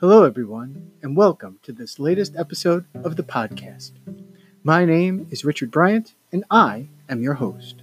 [0.00, 3.90] Hello, everyone, and welcome to this latest episode of the podcast.
[4.64, 7.82] My name is Richard Bryant, and I am your host.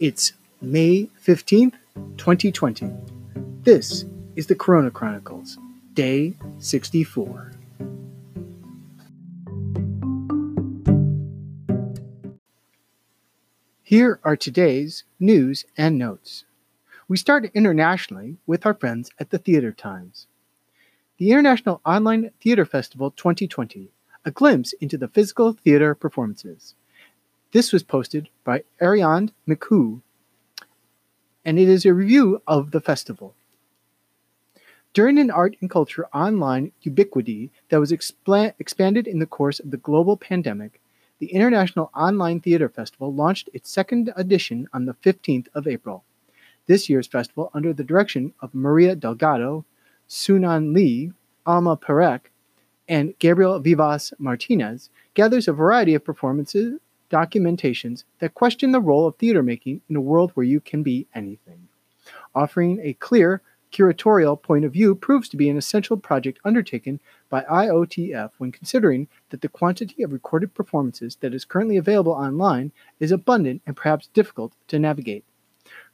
[0.00, 0.32] It's
[0.62, 1.74] May 15th,
[2.16, 2.90] 2020.
[3.62, 4.06] This
[4.36, 5.58] is the Corona Chronicles,
[5.92, 7.52] Day 64.
[13.82, 16.46] Here are today's news and notes.
[17.06, 20.26] We start internationally with our friends at the Theater Times.
[21.18, 23.88] The International Online Theater Festival 2020,
[24.26, 26.74] a glimpse into the physical theater performances.
[27.52, 30.02] This was posted by Ariane McHugh,
[31.42, 33.34] and it is a review of the festival.
[34.92, 39.70] During an art and culture online ubiquity that was expla- expanded in the course of
[39.70, 40.82] the global pandemic,
[41.18, 46.04] the International Online Theater Festival launched its second edition on the 15th of April.
[46.66, 49.64] This year's festival, under the direction of Maria Delgado,
[50.08, 51.12] Sunan Lee,
[51.44, 52.30] Alma Perek,
[52.88, 56.78] and Gabriel Vivas Martinez, gathers a variety of performances,
[57.10, 61.06] documentations that question the role of theater making in a world where you can be
[61.14, 61.68] anything.
[62.34, 67.42] Offering a clear, curatorial point of view proves to be an essential project undertaken by
[67.42, 73.12] IOTF when considering that the quantity of recorded performances that is currently available online is
[73.12, 75.24] abundant and perhaps difficult to navigate.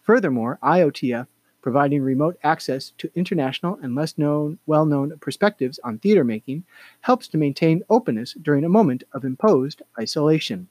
[0.03, 1.27] Furthermore, IOTF
[1.63, 6.65] providing remote access to international and less known, well-known perspectives on theater making
[7.03, 10.69] helps to maintain openness during a moment of imposed isolation.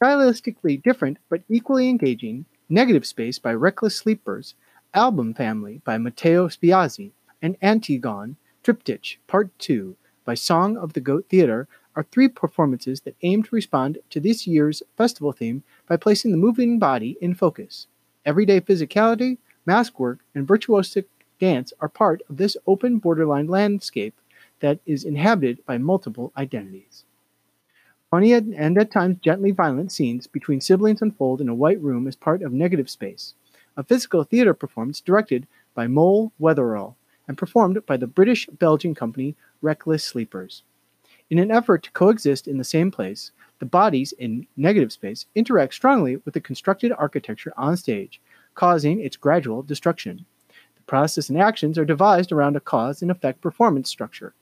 [0.00, 4.54] Stylistically different but equally engaging, Negative Space by Reckless Sleepers,
[4.94, 7.10] Album Family by Matteo Spiazzi,
[7.42, 13.16] and Antigone Triptych Part 2 by Song of the Goat Theater are three performances that
[13.22, 17.88] aim to respond to this year's festival theme by placing the moving body in focus.
[18.26, 21.06] Everyday physicality, mask work, and virtuosic
[21.38, 24.14] dance are part of this open borderline landscape
[24.60, 27.04] that is inhabited by multiple identities.
[28.10, 32.16] Funny and at times gently violent scenes between siblings unfold in a white room as
[32.16, 33.34] part of Negative Space,
[33.76, 36.96] a physical theater performance directed by Mole Wetherell
[37.28, 40.62] and performed by the British Belgian company Reckless Sleepers.
[41.30, 43.30] In an effort to coexist in the same place,
[43.60, 48.20] the bodies in negative space interact strongly with the constructed architecture on stage,
[48.54, 50.24] causing its gradual destruction.
[50.76, 54.34] The process and actions are devised around a cause and effect performance structure.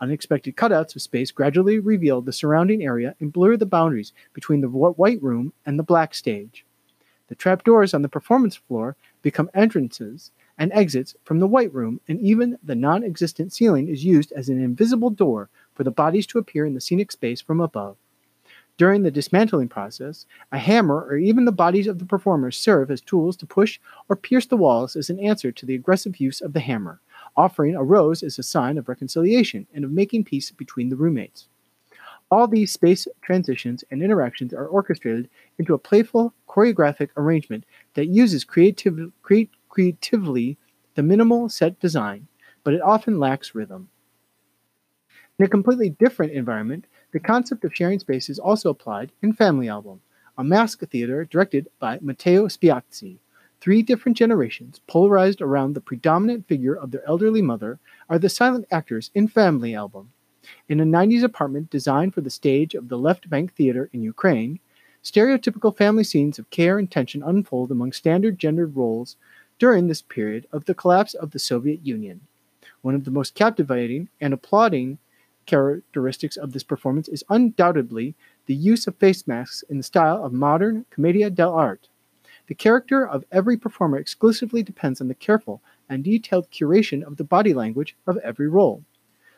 [0.00, 4.68] Unexpected cutouts of space gradually reveal the surrounding area and blur the boundaries between the
[4.68, 6.66] white room and the black stage.
[7.28, 12.20] The trapdoors on the performance floor become entrances and exits from the white room, and
[12.20, 16.38] even the non existent ceiling is used as an invisible door for the bodies to
[16.38, 17.96] appear in the scenic space from above.
[18.78, 23.00] During the dismantling process, a hammer or even the bodies of the performers serve as
[23.00, 26.52] tools to push or pierce the walls as an answer to the aggressive use of
[26.52, 27.00] the hammer.
[27.38, 31.48] Offering a rose as a sign of reconciliation and of making peace between the roommates.
[32.30, 38.44] All these space transitions and interactions are orchestrated into a playful, choreographic arrangement that uses
[38.44, 40.58] creativ- cre- creatively
[40.96, 42.26] the minimal set design,
[42.64, 43.88] but it often lacks rhythm.
[45.38, 46.86] In a completely different environment,
[47.16, 50.02] the concept of sharing space is also applied in Family Album,
[50.36, 53.16] a mask theater directed by Matteo Spiazzi.
[53.58, 57.78] Three different generations, polarized around the predominant figure of their elderly mother,
[58.10, 60.12] are the silent actors in Family Album.
[60.68, 64.60] In a 90s apartment designed for the stage of the Left Bank Theater in Ukraine,
[65.02, 69.16] stereotypical family scenes of care and tension unfold among standard gendered roles
[69.58, 72.20] during this period of the collapse of the Soviet Union.
[72.82, 74.98] One of the most captivating and applauding
[75.46, 78.14] characteristics of this performance is undoubtedly
[78.46, 81.88] the use of face masks in the style of modern commedia dell'arte.
[82.48, 87.24] The character of every performer exclusively depends on the careful and detailed curation of the
[87.24, 88.84] body language of every role.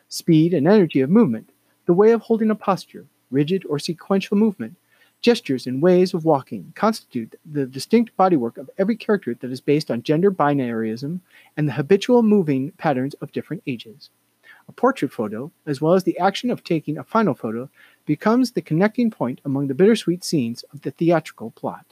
[0.07, 1.51] Speed and energy of movement,
[1.85, 4.75] the way of holding a posture, rigid or sequential movement,
[5.21, 9.91] gestures and ways of walking constitute the distinct bodywork of every character that is based
[9.91, 11.19] on gender binaryism
[11.57, 14.09] and the habitual moving patterns of different ages.
[14.69, 17.71] A portrait photo, as well as the action of taking a final photo,
[18.05, 21.87] becomes the connecting point among the bittersweet scenes of the theatrical plot.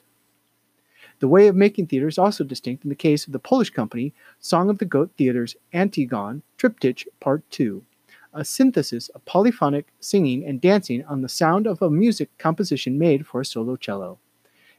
[1.19, 4.13] The way of making theater is also distinct in the case of the Polish company
[4.39, 7.83] Song of the Goat Theater's Antigone Triptych Part 2,
[8.31, 13.25] a synthesis of polyphonic singing and dancing on the sound of a music composition made
[13.25, 14.19] for a solo cello.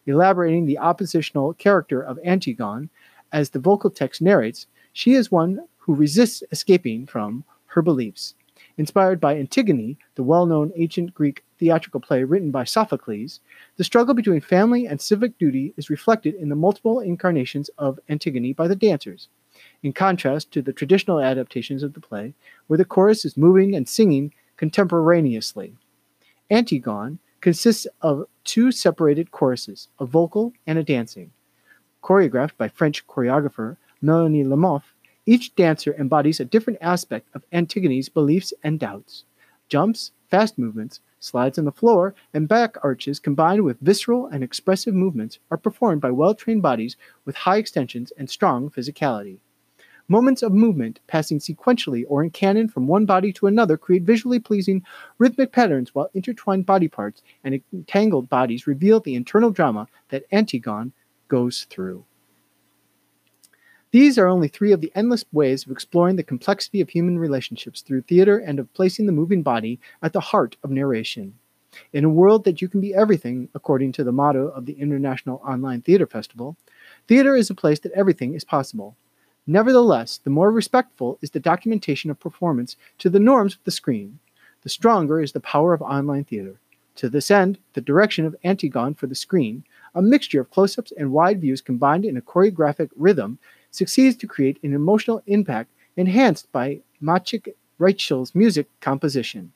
[0.06, 2.90] Elaborating the oppositional character of Antigone,
[3.32, 8.34] as the vocal text narrates, she is one who resists escaping from her beliefs.
[8.76, 13.40] Inspired by Antigone, the well known ancient Greek theatrical play written by Sophocles,
[13.76, 18.52] the struggle between family and civic duty is reflected in the multiple incarnations of Antigone
[18.52, 19.28] by the dancers.
[19.82, 22.34] in contrast to the traditional adaptations of the play,
[22.66, 25.74] where the chorus is moving and singing contemporaneously.
[26.50, 31.30] Antigone consists of two separated choruses, a vocal and a dancing.
[32.02, 34.82] Choreographed by French choreographer Melanie Lomoff,
[35.28, 39.24] each dancer embodies a different aspect of Antigone's beliefs and doubts.
[39.68, 44.94] Jumps, fast movements, slides on the floor, and back arches combined with visceral and expressive
[44.94, 46.96] movements are performed by well trained bodies
[47.26, 49.40] with high extensions and strong physicality.
[50.08, 54.38] Moments of movement passing sequentially or in canon from one body to another create visually
[54.38, 54.82] pleasing
[55.18, 60.92] rhythmic patterns while intertwined body parts and entangled bodies reveal the internal drama that Antigone
[61.28, 62.06] goes through.
[63.90, 67.80] These are only three of the endless ways of exploring the complexity of human relationships
[67.80, 71.34] through theater and of placing the moving body at the heart of narration.
[71.92, 75.40] In a world that you can be everything, according to the motto of the International
[75.44, 76.56] Online Theater Festival,
[77.06, 78.96] theater is a place that everything is possible.
[79.46, 84.18] Nevertheless, the more respectful is the documentation of performance to the norms of the screen,
[84.62, 86.60] the stronger is the power of online theater.
[86.96, 89.64] To this end, the direction of Antigone for the screen,
[89.94, 93.38] a mixture of close ups and wide views combined in a choreographic rhythm,
[93.78, 99.52] succeeds to create an emotional impact enhanced by Maciek Reichel's music composition.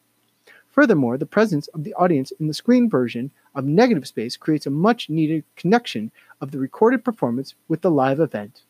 [0.70, 4.70] Furthermore, the presence of the audience in the screen version of Negative Space creates a
[4.70, 6.10] much needed connection
[6.40, 8.62] of the recorded performance with the live event.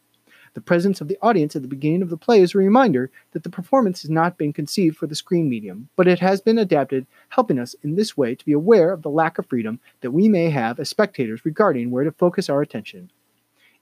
[0.54, 3.42] The presence of the audience at the beginning of the play is a reminder that
[3.42, 7.06] the performance has not been conceived for the screen medium, but it has been adapted,
[7.30, 10.28] helping us in this way to be aware of the lack of freedom that we
[10.28, 13.10] may have as spectators regarding where to focus our attention.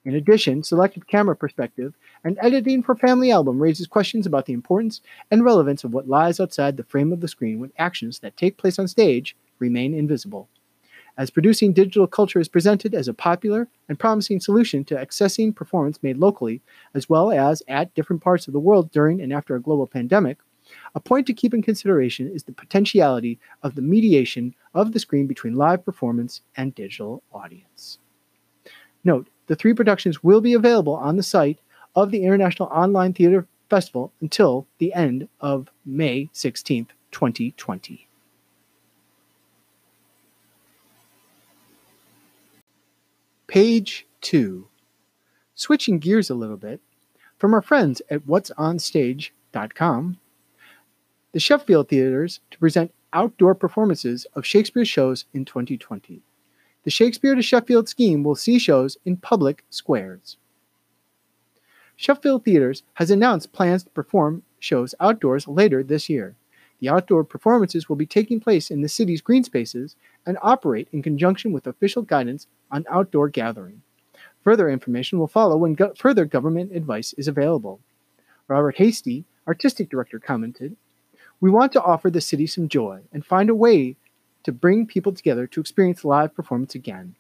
[0.05, 1.95] In addition, selective camera perspective
[2.25, 5.01] and editing for Family Album raises questions about the importance
[5.31, 8.57] and relevance of what lies outside the frame of the screen when actions that take
[8.57, 10.49] place on stage remain invisible
[11.21, 16.03] as producing digital culture is presented as a popular and promising solution to accessing performance
[16.03, 16.63] made locally,
[16.95, 20.39] as well as at different parts of the world during and after a global pandemic,
[20.95, 25.27] a point to keep in consideration is the potentiality of the mediation of the screen
[25.27, 27.99] between live performance and digital audience.
[29.05, 31.59] Note, the three productions will be available on the site
[31.97, 38.07] of the International Online Theater Festival until the end of May 16, 2020.
[43.49, 44.69] Page 2.
[45.57, 46.81] Switching gears a little bit,
[47.37, 50.19] from our friends at what'sonstage.com,
[51.33, 56.23] the Sheffield Theaters to present outdoor performances of Shakespeare shows in 2020.
[56.85, 60.37] The Shakespeare to Sheffield scheme will see shows in public squares.
[61.97, 66.35] Sheffield Theaters has announced plans to perform shows outdoors later this year.
[66.81, 71.03] The outdoor performances will be taking place in the city's green spaces and operate in
[71.03, 73.83] conjunction with official guidance on outdoor gathering.
[74.43, 77.81] Further information will follow when go- further government advice is available.
[78.49, 80.77] Robert Hastie, artistic director, commented
[81.41, 83.97] We want to offer the city some joy and find a way
[84.45, 87.15] to bring people together to experience live performance again.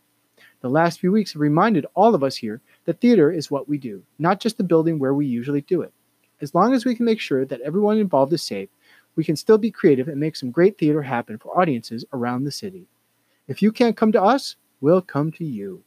[0.60, 3.78] The last few weeks have reminded all of us here that theater is what we
[3.78, 5.92] do, not just the building where we usually do it.
[6.40, 8.68] As long as we can make sure that everyone involved is safe,
[9.16, 12.52] we can still be creative and make some great theater happen for audiences around the
[12.52, 12.86] city.
[13.48, 15.82] If you can't come to us, we'll come to you.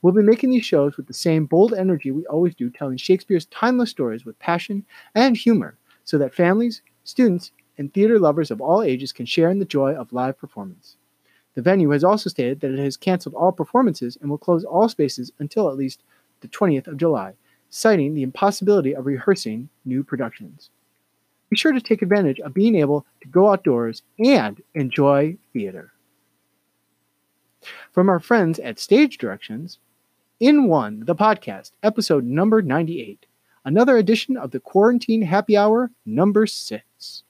[0.00, 3.46] We'll be making these shows with the same bold energy we always do, telling Shakespeare's
[3.46, 8.82] timeless stories with passion and humor so that families, students, and theater lovers of all
[8.82, 10.96] ages can share in the joy of live performance.
[11.54, 14.88] The venue has also stated that it has canceled all performances and will close all
[14.88, 16.02] spaces until at least
[16.40, 17.34] the 20th of July,
[17.70, 20.70] citing the impossibility of rehearsing new productions
[21.52, 25.92] be sure to take advantage of being able to go outdoors and enjoy theater.
[27.92, 29.78] From our friends at Stage Directions,
[30.40, 33.26] In One, the podcast, episode number 98,
[33.66, 37.22] another edition of the Quarantine Happy Hour, number 6.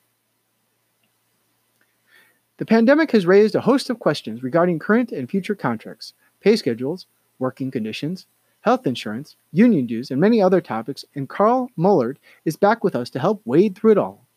[2.62, 7.06] The pandemic has raised a host of questions regarding current and future contracts, pay schedules,
[7.40, 8.26] working conditions,
[8.60, 13.10] health insurance, union dues, and many other topics, and Carl Mulert is back with us
[13.10, 14.28] to help wade through it all.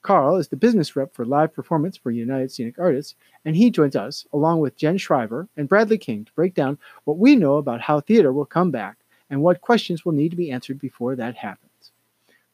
[0.00, 3.96] Carl is the business rep for live performance for United Scenic Artists, and he joins
[3.96, 7.82] us, along with Jen Shriver and Bradley King, to break down what we know about
[7.82, 8.96] how theater will come back
[9.28, 11.92] and what questions will need to be answered before that happens.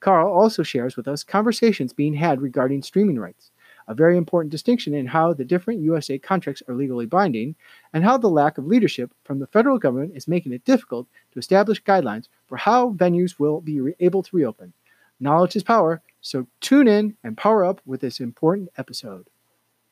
[0.01, 3.53] Carl also shares with us conversations being had regarding streaming rights,
[3.91, 7.57] a very important distinction in how the different USA contracts are legally binding,
[7.93, 11.41] and how the lack of leadership from the federal government is making it difficult to
[11.41, 14.73] establish guidelines for how venues will be re- able to reopen.
[15.19, 19.27] Knowledge is power, so tune in and power up with this important episode.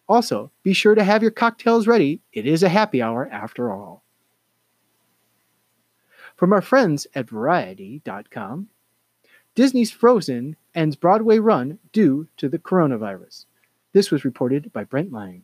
[0.08, 2.20] Also, be sure to have your cocktails ready.
[2.32, 4.04] It is a happy hour after all.
[6.36, 8.68] From our friends at Variety.com,
[9.56, 13.46] Disney's Frozen ends Broadway run due to the coronavirus.
[13.98, 15.42] This was reported by Brent Lang.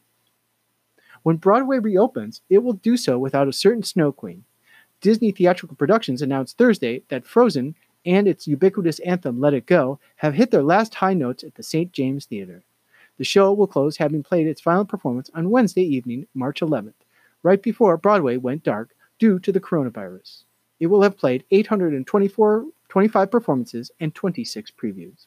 [1.25, 4.45] When Broadway reopens, it will do so without a certain Snow Queen.
[5.01, 7.75] Disney Theatrical Productions announced Thursday that Frozen
[8.07, 11.65] and its ubiquitous anthem Let It Go have hit their last high notes at the
[11.65, 11.91] St.
[11.91, 12.63] James Theater.
[13.19, 17.03] The show will close having played its final performance on Wednesday evening, March 11th,
[17.43, 20.45] right before Broadway went dark due to the coronavirus.
[20.79, 25.27] It will have played 824 25 performances and 26 previews.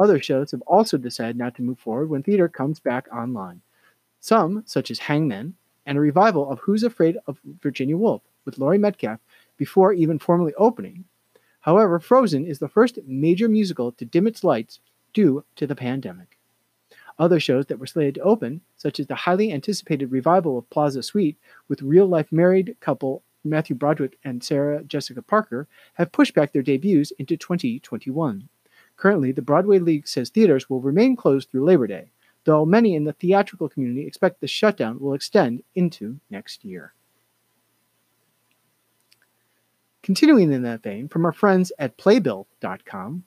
[0.00, 3.62] Other shows have also decided not to move forward when theater comes back online.
[4.20, 5.54] Some, such as Hangmen,
[5.86, 9.20] and a revival of Who's Afraid of Virginia Woolf with Laurie Metcalf
[9.56, 11.04] before even formally opening.
[11.60, 14.80] However, Frozen is the first major musical to dim its lights
[15.12, 16.38] due to the pandemic.
[17.18, 21.02] Other shows that were slated to open, such as the highly anticipated revival of Plaza
[21.02, 21.36] Suite
[21.66, 26.62] with real life married couple Matthew Broderick and Sarah Jessica Parker, have pushed back their
[26.62, 28.48] debuts into 2021.
[28.98, 32.10] Currently, the Broadway League says theaters will remain closed through Labor Day,
[32.44, 36.92] though many in the theatrical community expect the shutdown will extend into next year.
[40.02, 43.24] Continuing in that vein, from our friends at Playbill.com,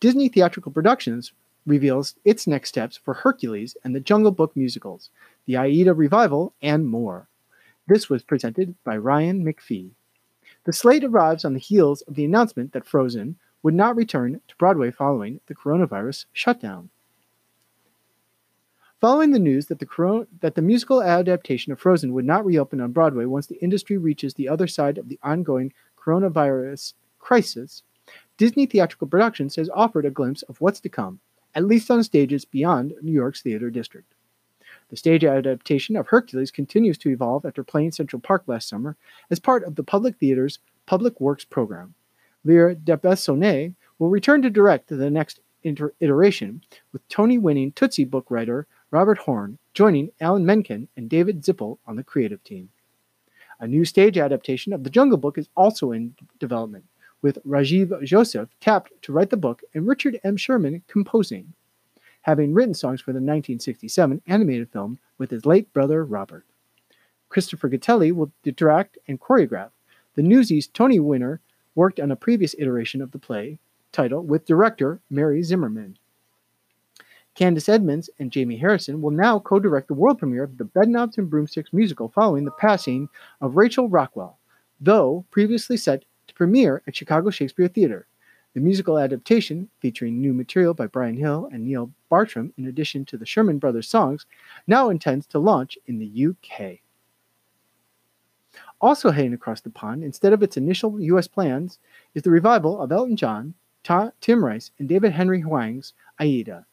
[0.00, 1.32] Disney Theatrical Productions
[1.66, 5.10] reveals its next steps for Hercules and the Jungle Book musicals,
[5.46, 7.28] the Aida revival, and more.
[7.86, 9.90] This was presented by Ryan McPhee.
[10.64, 14.56] The slate arrives on the heels of the announcement that Frozen would not return to
[14.58, 16.88] Broadway following the coronavirus shutdown.
[19.00, 22.92] Following the news that the, that the musical adaptation of Frozen would not reopen on
[22.92, 27.82] Broadway once the industry reaches the other side of the ongoing coronavirus crisis,
[28.36, 31.18] Disney Theatrical Productions has offered a glimpse of what's to come,
[31.52, 34.14] at least on stages beyond New York's theater district.
[34.90, 38.96] The stage adaptation of Hercules continues to evolve after playing Central Park last summer
[39.28, 41.96] as part of the Public Theater's Public Works program.
[42.46, 46.62] Lear deBessonet will return to direct the next inter- iteration,
[46.92, 51.96] with Tony winning Tootsie book writer Robert Horn joining Alan Menken and David Zippel on
[51.96, 52.68] the creative team.
[53.58, 56.84] A new stage adaptation of The Jungle Book is also in development,
[57.20, 60.36] with Rajiv Joseph tapped to write the book and Richard M.
[60.36, 61.52] Sherman composing,
[62.22, 66.44] having written songs for the 1967 animated film with his late brother Robert.
[67.28, 69.70] Christopher Gattelli will direct and choreograph.
[70.14, 71.40] The Newsies Tony winner
[71.76, 73.58] worked on a previous iteration of the play
[73.92, 75.96] title with director Mary Zimmerman.
[77.36, 81.18] Candace Edmunds and Jamie Harrison will now co direct the world premiere of the Bedknobs
[81.18, 83.08] and Broomsticks musical following the passing
[83.42, 84.38] of Rachel Rockwell,
[84.80, 88.06] though previously set to premiere at Chicago Shakespeare Theater.
[88.54, 93.18] The musical adaptation, featuring new material by Brian Hill and Neil Bartram in addition to
[93.18, 94.24] the Sherman Brothers songs,
[94.66, 96.78] now intends to launch in the UK.
[98.80, 101.26] Also heading across the pond, instead of its initial U.S.
[101.26, 101.78] plans,
[102.14, 106.66] is the revival of Elton John, Ta- Tim Rice, and David Henry Hwang's Aida,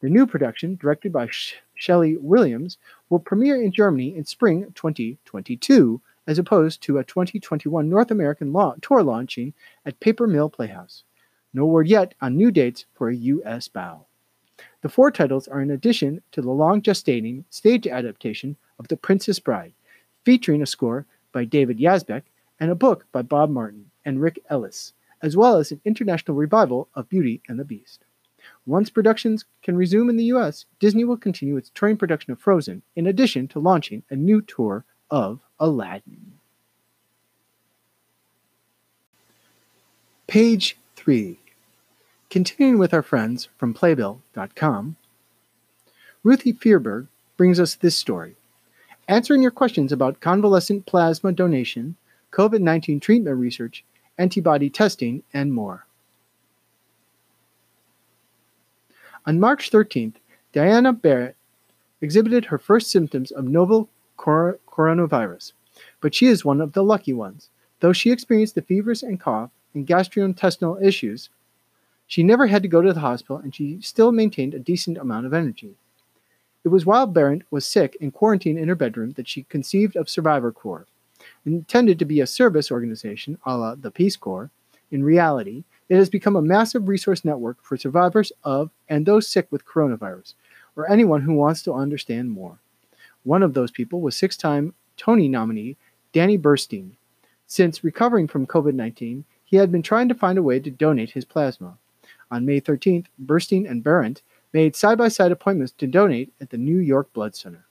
[0.00, 2.78] the new production, directed by Sh- Schele Williams,
[3.10, 8.76] will premiere in Germany in spring 2022, as opposed to a 2021 North American law-
[8.80, 9.52] tour launching
[9.84, 11.02] at Paper Mill Playhouse.
[11.52, 13.66] No word yet on new dates for a U.S.
[13.66, 14.04] bow.
[14.82, 19.40] The four titles are in addition to the long gestating stage adaptation of The Princess
[19.40, 19.72] Bride,
[20.24, 21.06] featuring a score
[21.38, 22.22] by David Yazbek
[22.58, 24.92] and a book by Bob Martin and Rick Ellis,
[25.22, 28.04] as well as an international revival of Beauty and the Beast.
[28.66, 32.82] Once productions can resume in the US, Disney will continue its touring production of Frozen,
[32.96, 36.32] in addition to launching a new tour of Aladdin.
[40.26, 41.38] Page 3.
[42.30, 44.96] Continuing with our friends from Playbill.com,
[46.24, 48.34] Ruthie Fierberg brings us this story.
[49.08, 51.96] Answering your questions about convalescent plasma donation,
[52.30, 53.82] COVID 19 treatment research,
[54.18, 55.86] antibody testing, and more.
[59.24, 60.16] On March 13th,
[60.52, 61.36] Diana Barrett
[62.02, 63.88] exhibited her first symptoms of novel
[64.18, 65.52] cor- coronavirus,
[66.02, 67.48] but she is one of the lucky ones.
[67.80, 71.30] Though she experienced the fevers and cough and gastrointestinal issues,
[72.06, 75.24] she never had to go to the hospital and she still maintained a decent amount
[75.24, 75.76] of energy.
[76.68, 80.10] It was while Barrett was sick and quarantined in her bedroom that she conceived of
[80.10, 80.86] Survivor Corps.
[81.46, 84.50] Intended to be a service organization a la the Peace Corps,
[84.90, 89.46] in reality, it has become a massive resource network for survivors of and those sick
[89.50, 90.34] with coronavirus,
[90.76, 92.58] or anyone who wants to understand more.
[93.22, 95.78] One of those people was six time Tony nominee
[96.12, 96.90] Danny Burstein.
[97.46, 101.12] Since recovering from COVID 19, he had been trying to find a way to donate
[101.12, 101.78] his plasma.
[102.30, 104.20] On May 13th, Burstein and Barrett
[104.52, 107.66] made side by side appointments to donate at the New York Blood Center.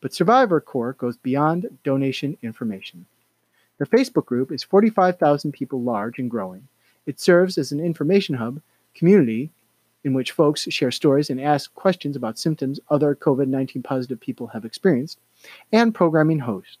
[0.00, 3.06] But Survivor Corps goes beyond donation information.
[3.78, 6.68] The Facebook group is 45,000 people large and growing
[7.06, 8.60] It serves as an information hub,
[8.94, 9.50] community,
[10.04, 14.48] in which folks share stories and ask questions about symptoms other COVID 19 positive people
[14.48, 15.18] have experienced,
[15.72, 16.78] and programming host.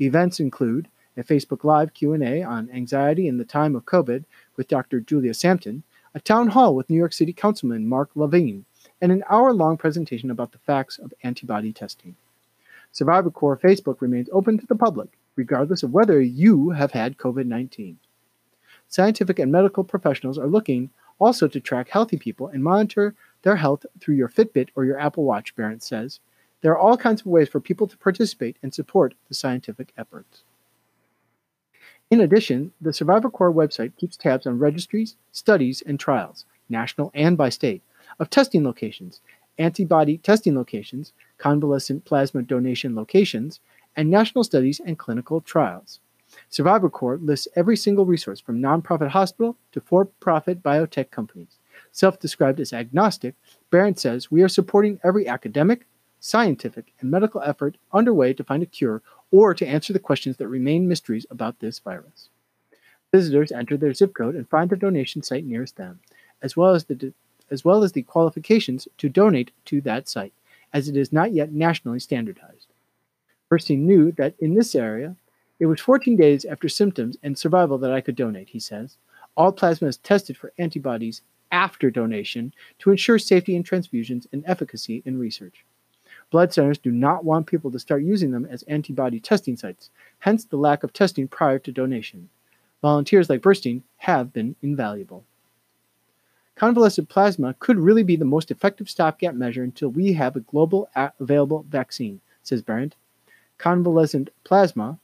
[0.00, 4.24] Events include a Facebook Live Q&A on anxiety in the time of COVID
[4.56, 5.00] with Dr.
[5.00, 8.64] Julia Sampton, a town hall with New York City Councilman Mark Levine,
[9.04, 12.16] and an hour-long presentation about the facts of antibody testing.
[12.90, 17.96] Survivor Corps Facebook remains open to the public, regardless of whether you have had COVID-19.
[18.88, 23.84] Scientific and medical professionals are looking also to track healthy people and monitor their health
[24.00, 26.18] through your Fitbit or your Apple Watch, Barrett says.
[26.62, 30.44] There are all kinds of ways for people to participate and support the scientific efforts.
[32.10, 37.36] In addition, the Survivor Corps website keeps tabs on registries, studies, and trials, national and
[37.36, 37.82] by state,
[38.18, 39.20] of testing locations,
[39.58, 43.60] antibody testing locations, convalescent plasma donation locations,
[43.96, 46.00] and national studies and clinical trials.
[46.48, 51.58] Survivor Corps lists every single resource from nonprofit hospital to for profit biotech companies.
[51.92, 53.34] Self described as agnostic,
[53.70, 55.86] Barron says we are supporting every academic,
[56.18, 60.48] scientific, and medical effort underway to find a cure or to answer the questions that
[60.48, 62.28] remain mysteries about this virus.
[63.12, 66.00] Visitors enter their zip code and find the donation site nearest them,
[66.42, 67.12] as well as the
[67.50, 70.32] as well as the qualifications to donate to that site,
[70.72, 72.68] as it is not yet nationally standardized.
[73.50, 75.16] Burstein knew that in this area,
[75.60, 78.96] it was 14 days after symptoms and survival that I could donate, he says.
[79.36, 81.22] All plasma is tested for antibodies
[81.52, 85.64] after donation to ensure safety in transfusions and efficacy in research.
[86.30, 90.44] Blood centers do not want people to start using them as antibody testing sites, hence
[90.44, 92.28] the lack of testing prior to donation.
[92.82, 95.24] Volunteers like Burstein have been invaluable.
[96.56, 100.88] Convalescent plasma could really be the most effective stopgap measure until we have a global
[101.18, 102.94] available vaccine, says Barrett.
[103.58, 104.98] Convalescent plasma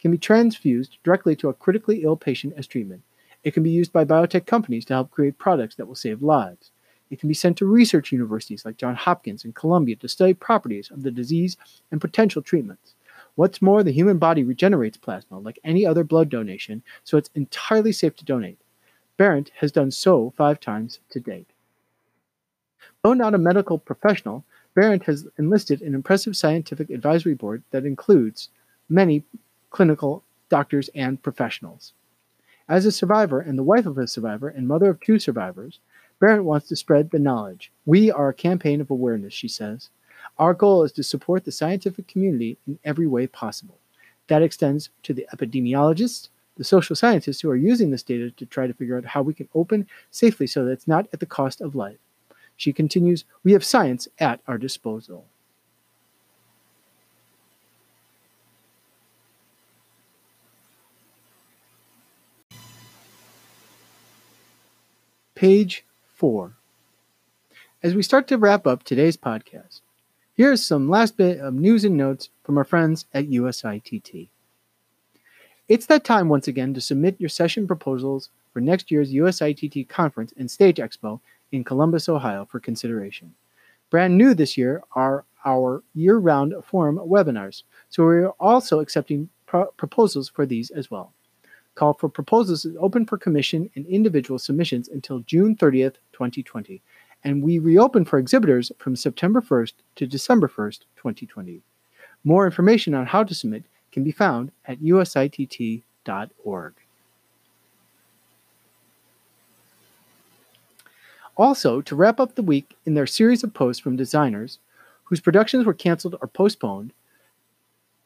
[0.00, 3.02] can be transfused directly to a critically ill patient as treatment.
[3.42, 6.70] It can be used by biotech companies to help create products that will save lives.
[7.10, 10.90] It can be sent to research universities like Johns Hopkins and Columbia to study properties
[10.90, 11.56] of the disease
[11.90, 12.94] and potential treatments.
[13.34, 17.92] What's more, the human body regenerates plasma like any other blood donation, so it's entirely
[17.92, 18.61] safe to donate.
[19.16, 21.48] Barrett has done so five times to date.
[23.02, 24.44] Though not a medical professional,
[24.74, 28.48] Barrett has enlisted an impressive scientific advisory board that includes
[28.88, 29.24] many
[29.70, 31.92] clinical doctors and professionals.
[32.68, 35.78] As a survivor and the wife of a survivor and mother of two survivors,
[36.20, 37.72] Barrett wants to spread the knowledge.
[37.84, 39.90] We are a campaign of awareness, she says.
[40.38, 43.78] Our goal is to support the scientific community in every way possible.
[44.28, 48.66] That extends to the epidemiologists, the social scientists who are using this data to try
[48.66, 51.60] to figure out how we can open safely so that it's not at the cost
[51.60, 51.98] of life.
[52.56, 55.26] She continues, We have science at our disposal.
[65.34, 65.84] Page
[66.14, 66.52] 4.
[67.82, 69.80] As we start to wrap up today's podcast,
[70.34, 74.28] here's some last bit of news and notes from our friends at USITT.
[75.72, 80.34] It's that time once again to submit your session proposals for next year's USITT conference
[80.36, 81.18] and stage expo
[81.50, 83.34] in Columbus, Ohio for consideration.
[83.88, 89.70] Brand new this year are our year round forum webinars, so we're also accepting pro-
[89.78, 91.14] proposals for these as well.
[91.74, 96.82] Call for proposals is open for commission and individual submissions until June 30th, 2020,
[97.24, 101.62] and we reopen for exhibitors from September 1st to December 1st, 2020.
[102.24, 105.84] More information on how to submit can be found at usitt.org.
[111.36, 114.58] Also, to wrap up the week in their series of posts from designers
[115.04, 116.92] whose productions were canceled or postponed,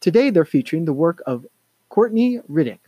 [0.01, 1.47] today they're featuring the work of
[1.89, 2.79] Courtney Riddick,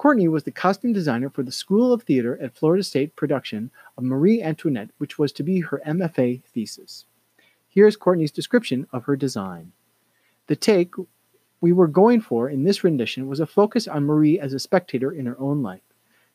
[0.00, 4.04] Courtney was the costume designer for the School of Theater at Florida State production of
[4.04, 7.04] Marie Antoinette, which was to be her MFA thesis.
[7.68, 9.72] Here's Courtney's description of her design.
[10.46, 10.94] The take
[11.60, 15.12] we were going for in this rendition was a focus on Marie as a spectator
[15.12, 15.82] in her own life.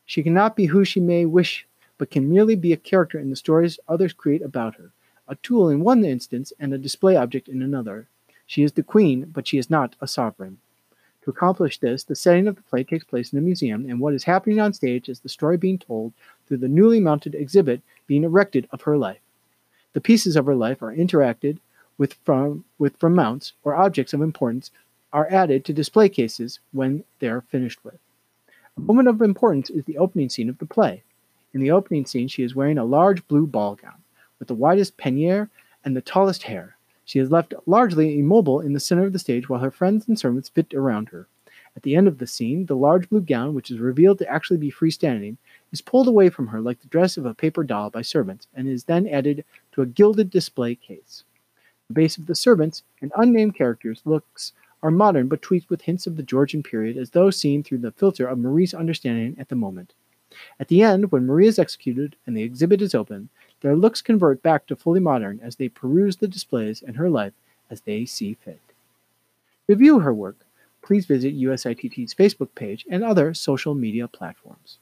[0.04, 1.66] She cannot be who she may wish,
[1.98, 4.92] but can merely be a character in the stories others create about her,
[5.26, 8.06] a tool in one instance and a display object in another.
[8.46, 10.58] She is the queen, but she is not a sovereign.
[11.22, 14.14] To accomplish this, the setting of the play takes place in a museum, and what
[14.14, 16.12] is happening on stage is the story being told
[16.46, 19.18] through the newly mounted exhibit being erected of her life.
[19.92, 21.58] The pieces of her life are interacted
[21.98, 24.70] with from, with from mounts or objects of importance
[25.12, 27.98] are added to display cases when they are finished with.
[28.76, 31.02] A moment of importance is the opening scene of the play.
[31.54, 34.02] In the opening scene, she is wearing a large blue ball gown
[34.38, 35.48] with the widest pannier
[35.84, 36.76] and the tallest hair.
[37.04, 40.18] She is left largely immobile in the center of the stage while her friends and
[40.18, 41.28] servants fit around her.
[41.76, 44.56] At the end of the scene, the large blue gown, which is revealed to actually
[44.56, 45.36] be freestanding,
[45.72, 48.66] is pulled away from her like the dress of a paper doll by servants and
[48.66, 51.24] is then added to a gilded display case.
[51.88, 56.06] The base of the servants and unnamed characters' looks are modern but tweaked with hints
[56.06, 59.56] of the Georgian period as though seen through the filter of Marie's understanding at the
[59.56, 59.94] moment.
[60.60, 63.28] At the end, when Marie is executed and the exhibit is open,
[63.60, 67.32] their looks convert back to fully modern as they peruse the displays and her life
[67.70, 68.60] as they see fit.
[69.66, 70.36] Review her work.
[70.82, 74.78] Please visit USITT's Facebook page and other social media platforms.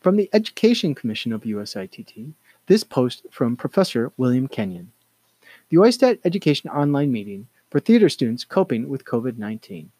[0.00, 2.32] From the Education Commission of USITT,
[2.66, 4.92] this post from Professor William Kenyon.
[5.68, 9.90] The OISTAT Education Online Meeting for Theater Students Coping with COVID 19.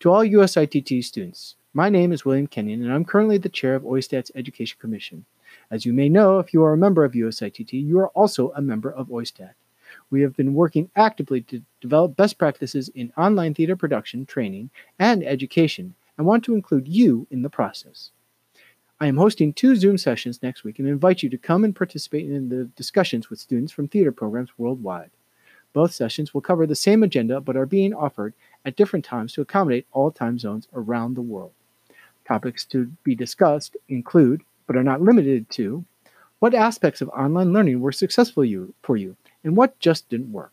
[0.00, 3.84] To all USITT students, my name is William Kenyon, and I'm currently the chair of
[3.84, 5.24] OISTAT's Education Commission.
[5.70, 8.60] As you may know, if you are a member of USITT, you are also a
[8.60, 9.54] member of OISTAT.
[10.10, 15.22] We have been working actively to develop best practices in online theater production, training, and
[15.22, 18.10] education, and want to include you in the process.
[19.00, 22.28] I am hosting two Zoom sessions next week and invite you to come and participate
[22.28, 25.10] in the discussions with students from theater programs worldwide.
[25.72, 28.34] Both sessions will cover the same agenda but are being offered
[28.64, 31.52] at different times to accommodate all time zones around the world.
[32.26, 35.84] Topics to be discussed include, but are not limited to,
[36.40, 38.44] what aspects of online learning were successful
[38.82, 40.52] for you and what just didn't work?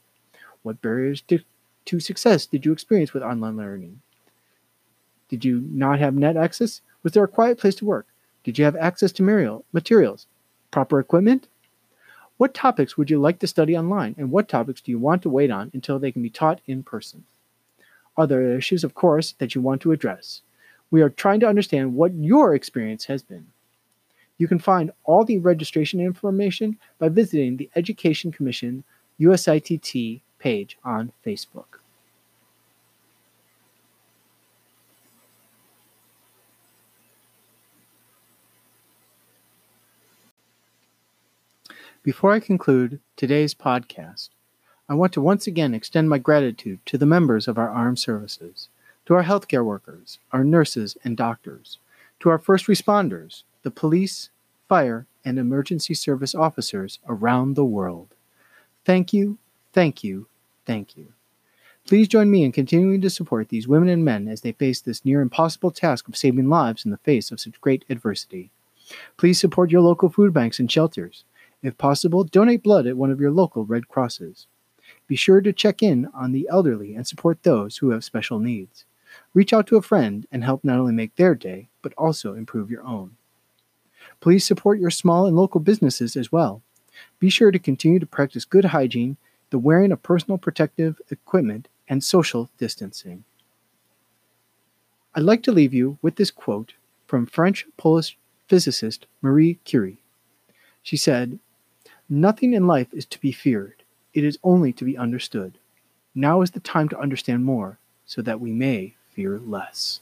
[0.62, 1.40] What barriers to,
[1.86, 4.02] to success did you experience with online learning?
[5.30, 6.82] Did you not have net access?
[7.02, 8.06] Was there a quiet place to work?
[8.46, 10.28] Did you have access to materials?
[10.70, 11.48] Proper equipment?
[12.38, 15.32] What topics would you like to study online, and what topics do you want to
[15.32, 17.26] wait on until they can be taught in person?
[18.16, 20.42] Are there issues, of course, that you want to address?
[20.92, 23.48] We are trying to understand what your experience has been.
[24.38, 28.84] You can find all the registration information by visiting the Education Commission
[29.20, 31.80] USITT page on Facebook.
[42.06, 44.30] Before I conclude today's podcast,
[44.88, 48.70] I want to once again extend my gratitude to the members of our armed services,
[49.08, 51.80] to our healthcare workers, our nurses and doctors,
[52.20, 54.30] to our first responders, the police,
[54.70, 58.10] fire, and emergency service officers around the world.
[58.86, 59.40] Thank you,
[59.74, 60.28] thank you,
[60.68, 61.08] thank you.
[61.88, 65.04] Please join me in continuing to support these women and men as they face this
[65.04, 68.52] near impossible task of saving lives in the face of such great adversity.
[69.18, 71.24] Please support your local food banks and shelters.
[71.66, 74.46] If possible, donate blood at one of your local Red Crosses.
[75.08, 78.86] Be sure to check in on the elderly and support those who have special needs.
[79.34, 82.70] Reach out to a friend and help not only make their day, but also improve
[82.70, 83.18] your own.
[84.20, 86.62] Please support your small and local businesses as well.
[87.18, 89.18] Be sure to continue to practice good hygiene,
[89.50, 93.24] the wearing of personal protective equipment, and social distancing.
[95.16, 96.74] I'd like to leave you with this quote
[97.08, 99.98] from French Polish physicist Marie Curie.
[100.84, 101.40] She said,
[102.10, 105.58] Nothing in life is to be feared, it is only to be understood.
[106.14, 110.02] Now is the time to understand more, so that we may fear less.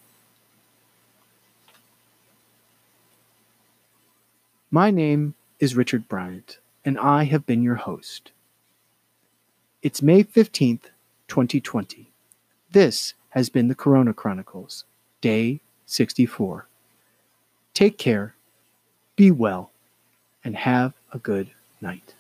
[4.70, 8.32] My name is Richard Bryant, and I have been your host.
[9.82, 10.90] It's May 15th,
[11.30, 12.12] 2020.
[12.72, 14.84] This has been the Corona Chronicles,
[15.22, 16.68] Day 64.
[17.74, 18.36] Take care,
[19.16, 19.72] be well,
[20.44, 21.52] and have a good
[21.84, 22.16] night.